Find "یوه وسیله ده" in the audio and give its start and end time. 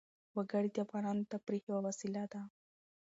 1.69-2.41